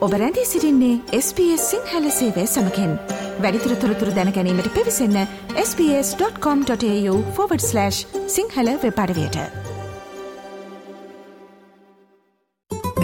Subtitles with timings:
[0.00, 2.98] ඔබ රැඳී සිරින්නේ SBS සිංහල සේවය සමකෙන්.
[3.40, 5.26] වැඩිතුර තොරතුර දැනැනීමට පිවිසන්න
[5.56, 7.90] ps.com.ta/
[8.26, 9.36] Sinhala වෙපඩවයට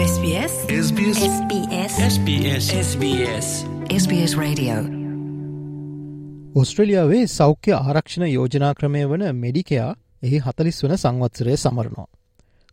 [0.05, 3.47] SBS SBS SBS SBS SBS
[4.01, 4.75] SBS Radio.
[6.55, 12.07] ඔස්ට්‍රලියාවේ සෞඛ්‍ය ආරක්ෂණ යෝජනා ක්‍රමය වන මෙඩිකයා එහි හතලිස් වන සංවත්සරය සමරනවා.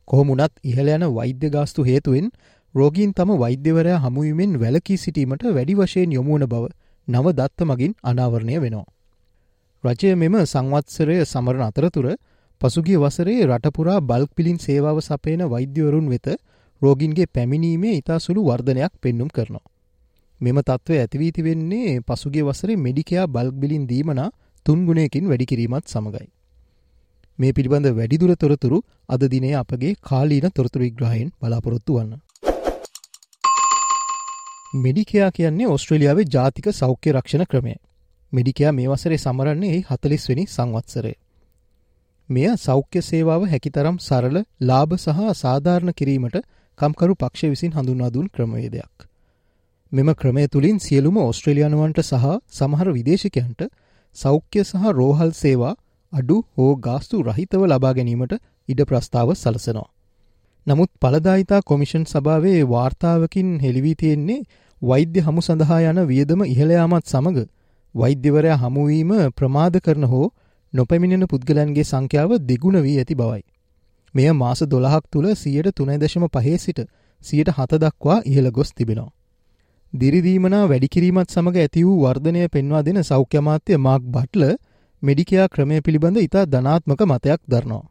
[0.04, 2.30] කොහොමුණත් ඉහල යන වෛද්‍ය ගාස්තු හේතුවෙන්
[2.74, 6.64] රෝගීන් තම වෛද්‍යවරයා හමුවීමෙන් වැලකී සිටීමට වැඩි වශයෙන් යොමුවන බව
[7.08, 8.86] නව දත්ත මගින් අනාවරණය වෙනවා.
[9.84, 12.06] රජය මෙම සංවත්සරය සමරණ අතරතුර
[12.60, 16.26] පසුගිය වසරේ රටපුරා බල්ක් පිලින් සේවාව සපයන වෛද්‍යවරුන් වෙත
[16.82, 19.64] රෝගින්ගේ පැමිණීමේ ඉතා සුළු වර්ධනයක් පෙන්නුම් කරනවා.
[20.40, 24.30] මෙම තත්ත්වය ඇතිවීති වෙන්නේ පසුගේ වසරේ මෙඩිකයා බල්ක් බිලින් දීමනා
[24.66, 26.28] තුන්ගුණයකින් වැඩිකිරීමත් සමඟයි.
[27.38, 32.20] මේ පිළිබඳ වැඩිදුර තොරතුරු අද දිනය අපගේ කාලීන තොරතුරු විග්‍රහයෙන් බලාපොරොත්තු වන්න.
[34.74, 37.74] මෙඩිකයා කියන්නේ ඔස්ට්‍රලියාවේ ජාතික සෞඛ්‍ය රක්ෂණ ක්‍රමය.
[38.32, 41.12] මෙඩිකයා මේ වසරේ සමරන්නේ එහි හතලිස්වනි සංවත්සරය.
[42.28, 46.38] මෙය සෞඛ්‍ය සේවාව හැකිතරම් සරල ලාභ සහ සාධාරණ කිරීමට
[46.78, 49.06] කම්කරු පක්ෂ විසින් හඳුන්වාදුන් ක්‍රමවේදයක්.
[49.92, 53.64] මෙම ක්‍රමය තුළින් සියලුම ඔස්ට්‍රලියනුවන්ට සහ සමහර විදේශිකයන්ට
[54.16, 55.74] සෞඛ්‍ය සහ රෝහල් සේවා
[56.12, 58.34] අඩු හෝ ගාස්තු රහිතව ලබා ගැනීමට
[58.68, 59.88] ඉඩ ප්‍රස්ථාව සලසනවා.
[60.66, 64.42] නමුත් පලදායිතා කොමිෂන් සභාවේ වාර්තාවකින් හෙළිවී තියෙන්නේ
[64.82, 67.40] වෛද්‍ය හමු සඳහා යන වියදම ඉහළයාමත් සමඟ
[67.94, 70.26] වෛද්‍යවරයා හමුවීම ප්‍රමාද කරන හෝ
[70.72, 73.42] නොපැමිණෙන පුද්ගලන්ගේ සංඛ්‍යාව දෙගුණ වී ඇති බවයි.
[74.14, 76.80] මෙය මාස දොළහක් තුළ සියයට තුනයිදශම පහේ සිට
[77.22, 79.12] සියට හත දක්වා ඉහළ ගොස් තිබෙනවා.
[79.92, 84.44] දිරිදීමනා වැඩිකිරීමත් සමඟ ඇති වූ වර්ධනය පෙන්වා දෙන සෞඛ්‍යමාත්‍ය මාක් බට්ල
[85.02, 87.84] මෙඩිකයා ක්‍රමය පිළිබඳ ඉතා ධනාත්මක මතයක් දරනවා.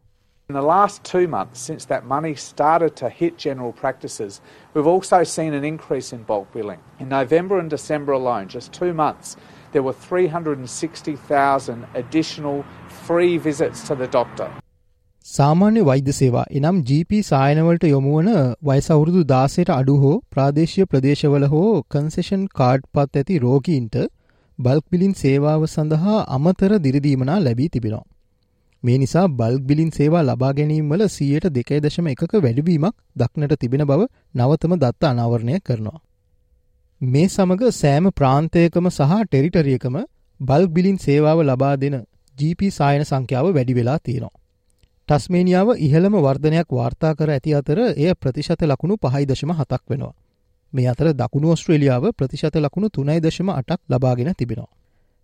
[0.53, 4.39] In the last two months, since that money started to hit general practices,
[4.75, 6.81] we've also seen an increase in bulk billing.
[6.99, 9.35] In November and December alone, just two months,
[9.72, 12.63] there were 360,000 additional
[13.00, 14.47] free visits to the doctor.
[15.25, 18.31] සාමාන්‍ය වෛද්‍ය සේවා එනම් GP සායනවලට යොමුවන
[18.63, 24.01] වයස අවුරුදු දාසයට අඩු හෝ ප්‍රාදේශීය ප්‍රදේශවල හෝ කන්සෙෂන් කාඩ් පත් ඇති රෝගීන්ට
[24.59, 28.07] බල්ක් බිලින් සේවාව සඳහා අමතර දිරිදීමනා ලැබී තිබෙනවා.
[28.83, 33.83] මේ නිසා බල්ක් බිලින් සේවා ලබා ගැනීම වල සියයට දෙකයි දශම එකක වැඩවීමක් දක්නට තිබෙන
[33.85, 35.99] බව නවතම දත්ත අනාවරණය කරනවා.
[37.01, 39.95] මේ සමඟ සෑම ප්‍රාන්තයකම සහ ටෙරිටරියකම
[40.39, 41.95] බල්ක් බිලින් සේවාව ලබා දෙන
[42.35, 44.35] GP සායන සංඛ්‍යාව වැඩි වෙලා තියෙනවා.
[45.09, 50.13] ටස්මේනියාව ඉහළම වර්ධනයක් වාර්තා කර ඇති අතර එය ප්‍රතිශත ලකුණු පහයි දශම හතක් වෙනවා.
[50.73, 54.72] මේ අතර දකුණු ඔස්ට්‍රේලියාව ප්‍රතිශත ලකුණු තුනයි දශම අටක් ලබාගෙන තිබෙනවා.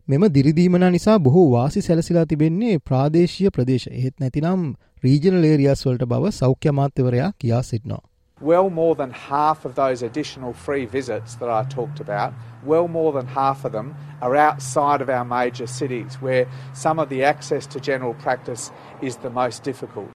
[0.09, 4.63] මෙම දිරිදීමන නිසා බොහෝ වාසි සැලසිලා තිබෙන්නේ ප්‍රාදේශීය ප්‍රදේශ එහෙත් නැතිනම්
[5.03, 7.99] රීජනල් ඒරියස් වලට බව සෞඛ්‍ය අමාත්‍යවරයා කියා සිටිනවා.
[8.41, 12.33] Well more than half of those additional free visits that I talked about,
[12.65, 16.43] well more than half of them are outside of our major cities where
[16.85, 18.67] some of the access to general practice
[19.03, 20.11] is the most difficult.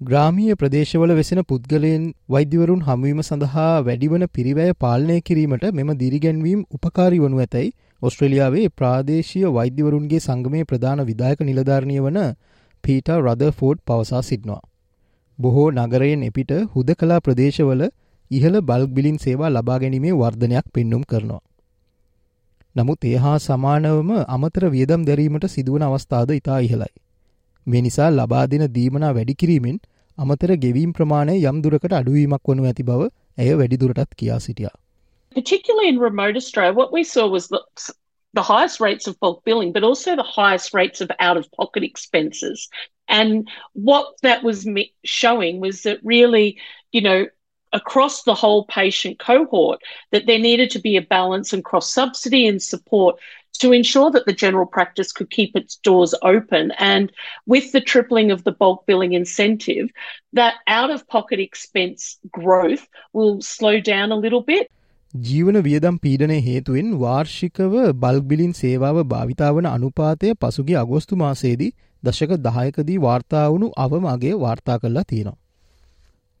[0.00, 7.38] ග්‍රාමීය ප්‍රදේශවල වෙසෙන පුද්ගලයන් වෛද්‍යවරුන් හමුවීම සඳහා වැඩිවන පිරිවැය පාලනය කිරීමට මෙම දිරිගැන්වීම් උපකාරි වනු
[7.42, 12.18] ඇතැයි ඔස්ට්‍රලියාවේ ප්‍රාදේශීය වෛද්‍යවරුන්ගේ සංගමේ ප්‍රධාන විදායක නිලධාරණය වන
[12.84, 14.62] පීට රදෆෝඩ් පවසා සිටනවා.
[15.38, 17.82] බොහෝ නගරයෙන් එපිට හුද කලා ප්‍රදේශවල
[18.30, 21.42] ඉහළ බල්ක් බිලින් සේවා ලබා ගැනීමේ වර්ධනයක් පෙන්නුම් කරනවා.
[22.76, 26.94] නමුත් ඒ හා සමානවම අමතර වියදම් දැරීමට සිදුවන අවස්ථාද ඉතා ඉහළයි.
[27.66, 29.78] මේ නිසා ලබා දෙන දීමනා වැඩිකිරීමෙන්
[30.18, 34.76] අමතර ගෙවීම් ප්‍රමාණය යම් දුරකට අඩුවීමක් වනු ඇති බව ඇය වැඩිදුරටත් කියා සිටියා.
[35.34, 37.62] Particularly in remote Australia, what we saw was the,
[38.32, 41.82] the highest rates of bulk billing, but also the highest rates of out of pocket
[41.82, 42.68] expenses.
[43.08, 44.66] And what that was
[45.04, 46.58] showing was that really,
[46.92, 47.26] you know,
[47.72, 49.80] across the whole patient cohort,
[50.12, 53.16] that there needed to be a balance and cross subsidy and support
[53.58, 56.72] to ensure that the general practice could keep its doors open.
[56.78, 57.12] And
[57.46, 59.90] with the tripling of the bulk billing incentive,
[60.32, 64.70] that out of pocket expense growth will slow down a little bit.
[65.14, 71.68] ජීවන වියදම් පීඩනය හේතුවෙන් වාර්ෂිකව බල්බිලින් සේවාව භාවිතාවන අනුපාතය පසුගේ අගෝස්තු මාසේදී
[72.02, 75.38] දශක දහයකදී වාර්තාවුණු අවමගේ වාර්තා කරලා තියෙනවා.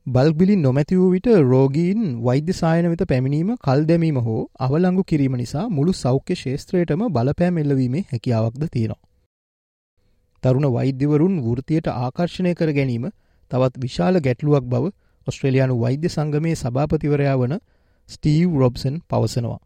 [0.06, 5.66] බල්බිලින් නොමැති වූ විට රෝගීන් වෛද්‍ය සායන වෙත පැමිණීම කල් දැමීම හෝ අවලංගු කිරීම නිසා
[5.70, 9.02] මුළු සෞඛ්‍ය ශේත්‍රයටම බලපෑම් එල්ලවීමේ හැකියාවක්ද තියෙනවා.
[10.42, 13.06] තරුණ වෛද්‍යවරුන් වෘතියට ආකර්ශණය කර ගැනීම
[13.50, 14.92] තවත් විශාල ගැටලුවක් බව
[15.26, 17.56] ඔස්ට්‍රේලයානු වෛද්‍ය සංගමේ සභාපතිවරයා වන
[18.09, 19.59] ස්ටීව් රොබ්සන් පවසනවා.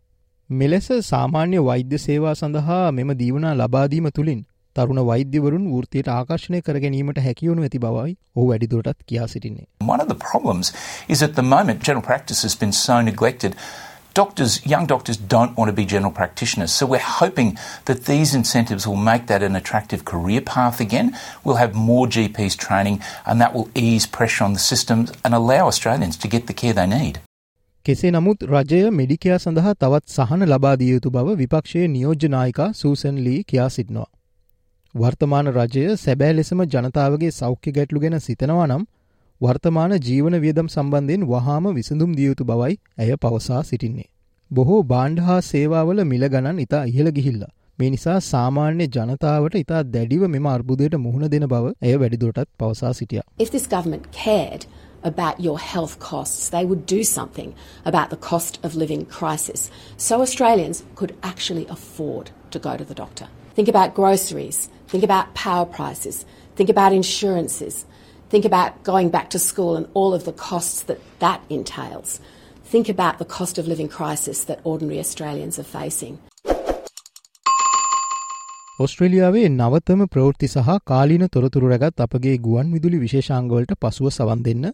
[0.50, 4.42] මෙලෙස සාමාන්‍ය වෛද්‍ය සේවා සඳහා මෙම දීවනා ලබාදීම තුළින්
[4.76, 9.66] තරුණ වෛද්‍යවරුන් වෘතියට ආකර්ශණය කර ගැනීමට හැකිවුණු ඇති බවයි ඔහු වැඩිදුරටත් කියා සිටින්නේ.
[9.94, 10.74] One of the problems
[11.10, 13.58] is at the moment general practice has been so neglected
[14.14, 16.72] doctors, young doctors don't want to be general practitioners.
[16.72, 21.14] So we're hoping that these incentives will make that an attractive career path again.
[21.44, 25.68] We'll have more GPs training and that will ease pressure on the systems and allow
[25.68, 27.20] Australians to get the care they need.
[27.89, 33.39] කෙසේ නමුත් රජය මෙඩිකයා සඳහා තවත් සහන ලබාදිය යුතු බව විපක්ෂයේ නියෝජ්‍ය නායිකා සූසන් ලී
[33.43, 34.09] කියා සිටිනවා.
[34.95, 38.85] වර්තමාන රජය සැබෑ ලෙසම ජනතාවගේ සෞඛ්‍ය ගැටලු ගැන සිතනවා නම්
[39.41, 44.09] වර්තමාන ජීවන වියදම් සම්බන්ධයෙන් වහාම විසඳුම් දියයුතු බවයි ඇය පවසා සිටින්නේ.
[44.51, 47.53] බොහෝ බාණ්ඩ හා සේවාවල මිල ගණන් ඉතා ඉහළ ගිහිල්ලා.
[47.79, 53.27] මේ නිසා සාමාන්‍ය ජනතාවට ඉතා දැඩිව මෙම අර්බුදයට මුහුණ දෙන බව ඇය වැඩිදුරටත් පවසා සිටියා.
[53.39, 54.69] If this government cared
[55.04, 57.54] about your health costs, they would do something
[57.86, 62.96] about the cost of living crisis so Australians could actually afford to go to the
[62.96, 63.28] doctor.
[63.56, 67.86] Think about groceries, think about power prices, think about insurances,
[68.34, 72.20] Think about going back to school and all of the costs that that entails.
[72.66, 76.16] Think about the cost of living crisis that ordinary Australians are facing.
[78.84, 84.66] ඔස්ට්‍රලියාවේ නවතම ප්‍රවෘත්ති සහ කාලීන තොරතුරු රැගත් අපගේ ගුවන් විදුලි විශේෂංගවලට පසුව සවන් දෙන්න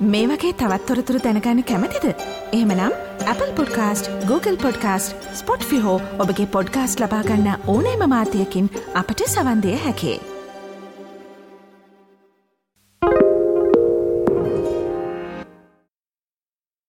[0.00, 2.14] මේ වගේ තවත්තොරතුරු දැනගන්න කැමතිද.
[2.52, 2.92] එහමනම්
[3.26, 5.34] Apple podcast Google podcast
[5.64, 10.35] Spotify ඔබගේ පොඩ්කාස්ට ලබාගන්න ඕනෑම මාතයකින් අපට සවන්දය හැකේ.